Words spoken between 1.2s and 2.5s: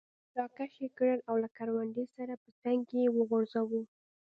او له کروندې سره په